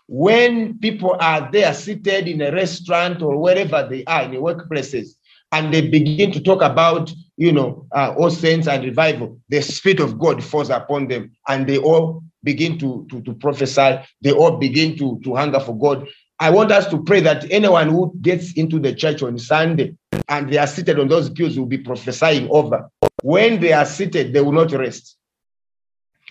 [0.09, 5.15] when people are there seated in a restaurant or wherever they are in the workplaces,
[5.53, 10.01] and they begin to talk about, you know, uh, all saints and revival, the Spirit
[10.01, 14.57] of God falls upon them and they all begin to, to, to prophesy, they all
[14.57, 16.09] begin to, to hunger for God.
[16.41, 19.97] I want us to pray that anyone who gets into the church on Sunday
[20.29, 22.91] and they are seated on those pews will be prophesying over.
[23.23, 25.17] When they are seated, they will not rest.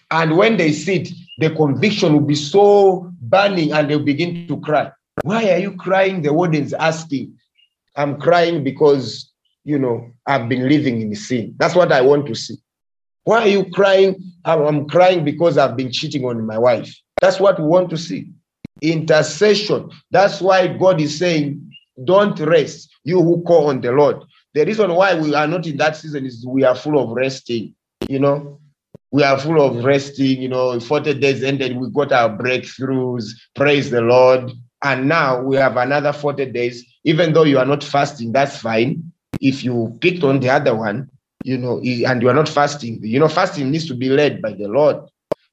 [0.10, 1.08] And when they sit,
[1.38, 4.92] the conviction will be so burning and they'll begin to cry.
[5.22, 6.22] Why are you crying?
[6.22, 7.38] The warden's asking.
[7.96, 9.32] I'm crying because,
[9.64, 11.56] you know, I've been living in sin.
[11.58, 12.58] That's what I want to see.
[13.24, 14.16] Why are you crying?
[14.46, 16.96] I'm crying because I've been cheating on my wife.
[17.22, 18.32] That's what we want to see.
[18.82, 19.92] Intercession.
[20.10, 21.72] That's why God is saying,
[22.04, 24.24] Don't rest, you who call on the Lord.
[24.54, 27.76] The reason why we are not in that season is we are full of resting,
[28.08, 28.60] you know.
[29.12, 30.80] We are full of resting, you know.
[30.80, 33.26] 40 days ended, we got our breakthroughs.
[33.56, 34.52] Praise the Lord.
[34.84, 36.86] And now we have another 40 days.
[37.04, 39.12] Even though you are not fasting, that's fine.
[39.40, 41.10] If you picked on the other one,
[41.44, 44.54] you know, and you are not fasting, you know, fasting needs to be led by
[44.54, 44.98] the Lord.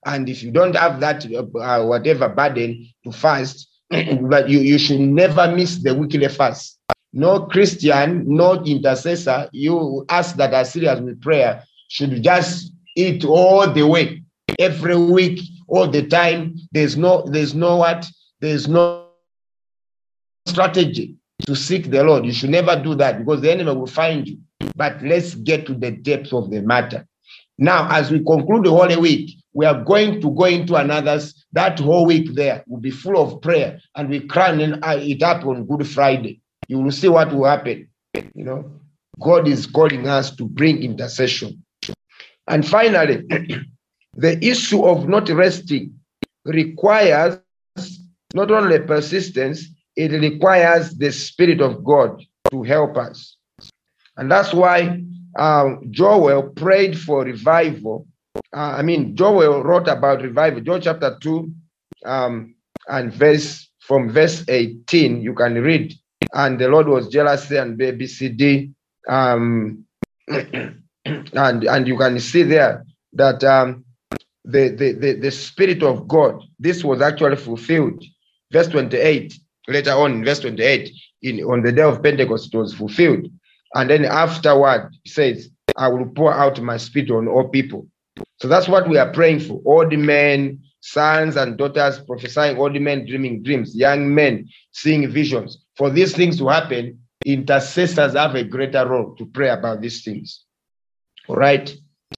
[0.07, 5.01] And if you don't have that, uh, whatever burden to fast, but you, you should
[5.01, 6.79] never miss the weekly fast.
[7.13, 13.67] No Christian, no intercessor, you ask that are serious with prayer should just eat all
[13.71, 14.23] the way,
[14.59, 16.57] every week, all the time.
[16.73, 18.07] There's no, there's no what?
[18.41, 19.08] There's no
[20.49, 21.15] strategy
[21.47, 22.25] to seek the Lord.
[22.25, 24.39] You should never do that because the enemy will find you.
[24.75, 27.07] But let's get to the depth of the matter.
[27.59, 31.21] Now, as we conclude the Holy Week, we are going to go into another.
[31.53, 35.45] That whole week there will be full of prayer, and we crown uh, it up
[35.45, 36.41] on Good Friday.
[36.69, 37.89] You will see what will happen.
[38.15, 38.71] You know,
[39.21, 41.65] God is calling us to bring intercession.
[42.47, 43.25] And finally,
[44.15, 45.95] the issue of not resting
[46.45, 47.39] requires
[48.35, 49.67] not only persistence,
[49.99, 52.23] it requires the Spirit of God
[52.53, 53.37] to help us.
[54.17, 55.03] And that's why
[55.37, 58.07] um, Joel prayed for revival.
[58.57, 60.61] Uh, I mean, Joel wrote about revival.
[60.61, 61.53] Joel chapter 2
[62.07, 62.55] um,
[62.87, 65.93] and verse from verse 18, you can read.
[66.33, 68.73] And the Lord was jealous and BBCD.
[69.09, 69.85] Um,
[70.29, 72.85] and, and you can see there
[73.15, 73.85] that um,
[74.45, 78.05] the, the, the, the Spirit of God, this was actually fulfilled.
[78.53, 79.35] Verse 28,
[79.69, 80.91] later on, verse 28,
[81.23, 83.29] in, on the day of Pentecost, it was fulfilled.
[83.75, 87.87] And then afterward, he says, I will pour out my spirit on all people.
[88.41, 89.61] So that's what we are praying for.
[89.65, 95.11] All the men, sons and daughters prophesying, all the men dreaming dreams, young men seeing
[95.11, 95.65] visions.
[95.77, 100.45] For these things to happen, intercessors have a greater role to pray about these things.
[101.29, 101.73] All right.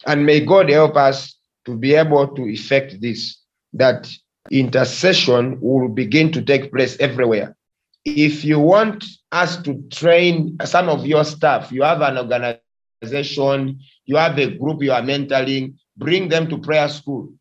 [0.06, 1.36] And may God help us
[1.66, 3.38] to be able to effect this,
[3.72, 4.10] that
[4.50, 7.56] intercession will begin to take place everywhere
[8.04, 14.16] if you want us to train some of your staff, you have an organization, you
[14.16, 17.32] have a group you are mentoring, bring them to prayer school.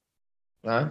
[0.66, 0.90] Huh?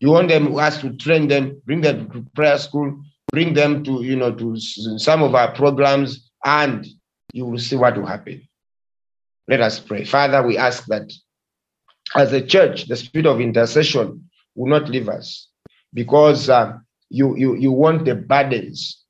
[0.00, 3.00] You want them us to train them, bring them to prayer school,
[3.30, 6.86] bring them to you know to some of our programs, and
[7.32, 8.46] you will see what will happen.
[9.46, 10.04] Let us pray.
[10.04, 11.12] Father, we ask that
[12.16, 14.23] as a church, the spirit of intercession
[14.54, 15.48] will not leave us
[15.92, 16.78] because uh,
[17.10, 19.02] you, you, you want the burdens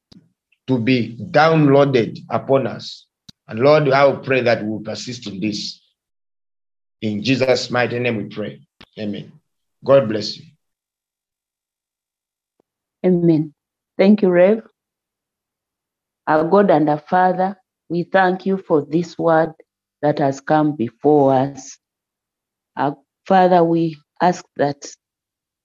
[0.67, 3.07] to be downloaded upon us.
[3.49, 5.81] And Lord, I will pray that we will persist in this.
[7.03, 8.61] In Jesus' mighty name we pray.
[8.99, 9.33] Amen.
[9.85, 10.45] God bless you.
[13.05, 13.53] Amen.
[13.99, 14.63] Thank you, Rev.
[16.27, 17.57] Our God and our Father,
[17.91, 19.53] we thank you for this word
[20.01, 21.79] that has come before us.
[22.77, 24.87] Our Father, we ask that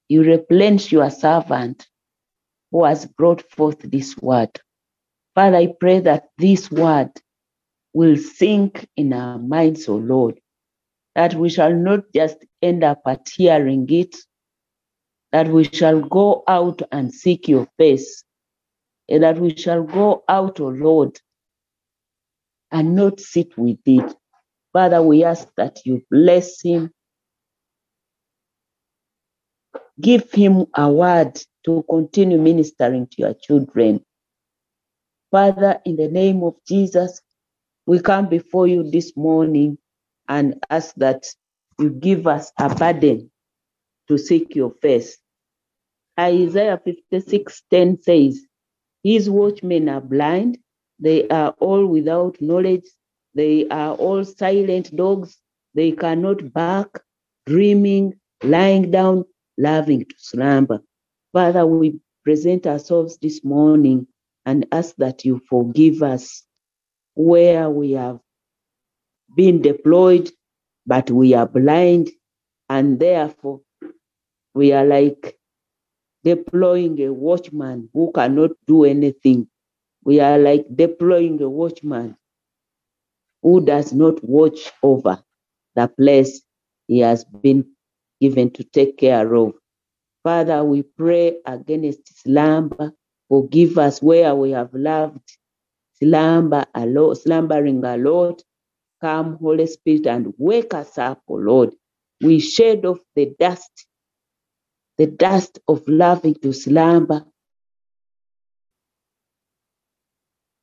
[0.09, 1.87] you replenish your servant
[2.71, 4.49] who has brought forth this word.
[5.35, 7.11] Father, I pray that this word
[7.93, 10.39] will sink in our minds, O oh Lord,
[11.15, 14.15] that we shall not just end up at hearing it,
[15.31, 18.23] that we shall go out and seek your face,
[19.07, 21.19] and that we shall go out, O oh Lord,
[22.71, 24.15] and not sit with it.
[24.73, 26.91] Father, we ask that you bless him.
[30.01, 34.05] Give him a word to continue ministering to your children.
[35.31, 37.21] Father, in the name of Jesus,
[37.87, 39.77] we come before you this morning
[40.29, 41.25] and ask that
[41.79, 43.31] you give us a burden
[44.09, 45.17] to seek your face.
[46.19, 48.41] Isaiah 56 10 says,
[49.03, 50.59] His watchmen are blind,
[50.99, 52.85] they are all without knowledge,
[53.35, 55.37] they are all silent dogs,
[55.75, 57.03] they cannot bark,
[57.47, 59.25] dreaming, lying down,
[59.59, 60.81] loving to slumber.
[61.33, 64.07] Father, we present ourselves this morning
[64.45, 66.43] and ask that you forgive us
[67.15, 68.19] where we have
[69.35, 70.31] been deployed,
[70.87, 72.09] but we are blind,
[72.69, 73.61] and therefore
[74.53, 75.37] we are like
[76.23, 79.47] deploying a watchman who cannot do anything.
[80.03, 82.17] We are like deploying a watchman
[83.43, 85.23] who does not watch over
[85.75, 86.41] the place
[86.87, 87.65] he has been
[88.21, 89.53] given to take care of.
[90.23, 92.93] Father, we pray against slumber,
[93.29, 95.37] Forgive us where we have loved,
[96.01, 96.65] slumber
[97.13, 98.41] slumbering a lot.
[99.01, 101.75] Come, Holy Spirit, and wake us up, O Lord.
[102.21, 103.85] We shed off the dust,
[104.97, 107.23] the dust of loving to slumber.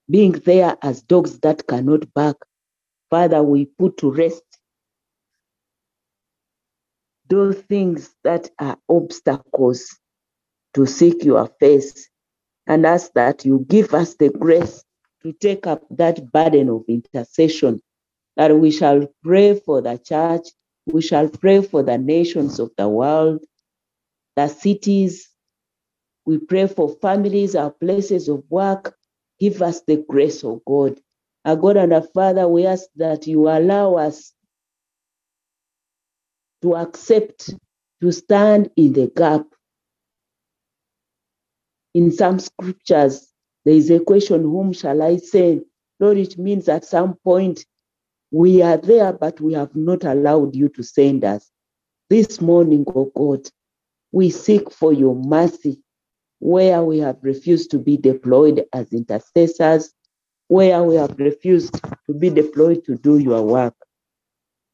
[0.09, 2.47] being there as dogs that cannot bark.
[3.11, 4.43] Father, we put to rest
[7.29, 9.99] those things that are obstacles
[10.75, 12.09] to seek your face
[12.67, 14.85] and ask that you give us the grace
[15.23, 17.81] to take up that burden of intercession,
[18.37, 20.49] that we shall pray for the church,
[20.87, 23.45] we shall pray for the nations of the world,
[24.37, 25.29] the cities.
[26.27, 28.97] We pray for families, our places of work.
[29.41, 31.01] Give us the grace of God.
[31.45, 34.33] Our God and our Father, we ask that you allow us
[36.63, 37.55] to accept,
[38.03, 39.47] to stand in the gap.
[41.95, 43.29] In some scriptures,
[43.65, 45.65] there is a question, Whom shall I send?
[45.99, 47.65] Lord, it means at some point
[48.31, 51.51] we are there, but we have not allowed you to send us.
[52.11, 53.49] This morning, oh God,
[54.13, 55.83] we seek for your mercy
[56.39, 59.93] where we have refused to be deployed as intercessors,
[60.49, 63.75] where we have refused to be deployed to do your work.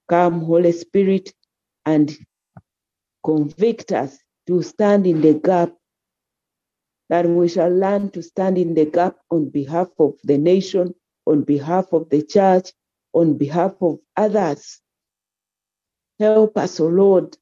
[0.08, 1.32] Come, Holy Spirit,
[1.84, 2.16] and
[3.24, 5.72] convict us to stand in the gap,
[7.08, 10.94] that we shall learn to stand in the gap on behalf of the nation,
[11.26, 12.72] on behalf of the church,
[13.12, 14.80] on behalf of others.
[16.18, 17.36] Help us, O Lord,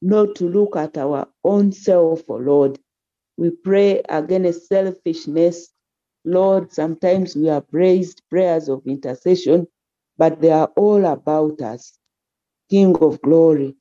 [0.00, 2.78] not to look at our own self, O Lord.
[3.36, 5.70] We pray against selfishness.
[6.24, 9.66] Lord, sometimes we have raised prayers of intercession,
[10.16, 11.98] but they are all about us.
[12.74, 13.76] King of glory,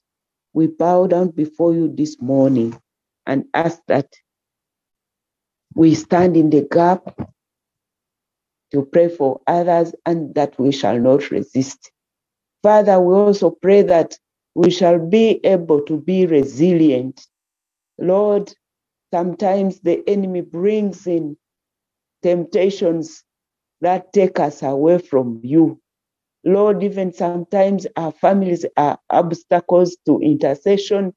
[0.54, 2.80] we bow down before you this morning
[3.28, 4.08] and ask that
[5.76, 7.16] we stand in the gap
[8.72, 11.92] to pray for others and that we shall not resist.
[12.64, 14.18] Father, we also pray that
[14.56, 17.22] we shall be able to be resilient.
[18.00, 18.54] Lord,
[19.14, 21.38] sometimes the enemy brings in
[22.24, 23.24] temptations
[23.82, 25.82] that take us away from you.
[26.46, 31.14] Lord, even sometimes our families are obstacles to intercession,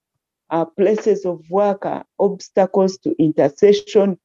[0.50, 4.18] our places of work are obstacles to intercession.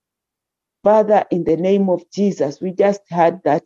[0.83, 3.63] Father, in the name of Jesus, we just heard that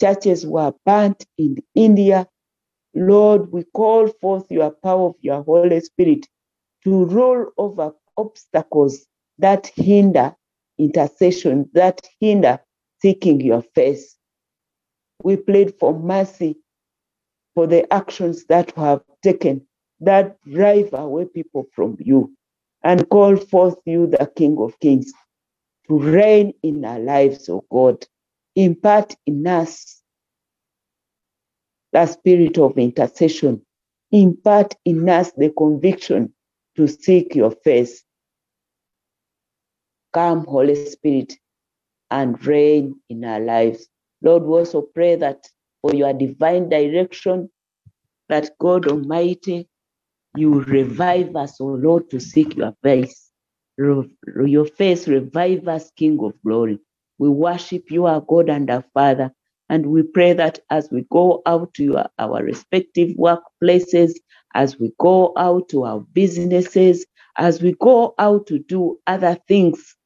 [0.00, 2.26] churches were burnt in India.
[2.94, 6.26] Lord, we call forth your power of your Holy Spirit
[6.84, 9.06] to roll over obstacles
[9.38, 10.34] that hinder
[10.78, 12.58] intercession, that hinder
[13.00, 14.16] seeking your face.
[15.22, 16.56] We plead for mercy
[17.54, 19.66] for the actions that we have taken
[20.00, 22.32] that drive away people from you
[22.82, 25.12] and call forth you, the King of Kings,
[25.88, 28.06] to reign in our lives, O God.
[28.56, 30.02] Impart in us
[31.92, 33.64] the spirit of intercession.
[34.12, 36.32] Impart in us the conviction
[36.76, 38.02] to seek your face.
[40.12, 41.34] Come, Holy Spirit,
[42.10, 43.88] and reign in our lives.
[44.22, 45.48] Lord, we also pray that
[45.82, 47.50] for your divine direction,
[48.28, 49.68] that God Almighty,
[50.36, 53.30] you revive us, O Lord, to seek your face.
[53.78, 56.80] Your face, revive us, King of glory.
[57.18, 59.32] We worship you, our God and our Father.
[59.70, 64.12] And we pray that as we go out to our, our respective workplaces,
[64.54, 67.06] as we go out to our businesses,
[67.38, 69.96] as we go out to do other things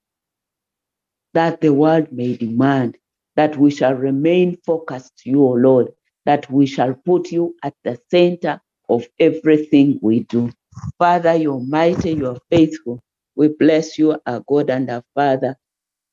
[1.34, 2.98] that the world may demand,
[3.36, 5.88] that we shall remain focused to you, O Lord,
[6.24, 10.50] that we shall put you at the center of everything we do.
[10.98, 13.02] Father, you're mighty, you're faithful.
[13.36, 15.56] We bless you, our God and our Father.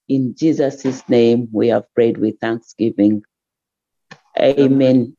[0.10, 3.24] In Jesus' name, we have prayed with thanksgiving.
[4.40, 5.16] Amen.